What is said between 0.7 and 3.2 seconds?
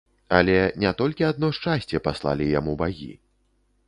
не толькі адно шчасце паслалі яму багі.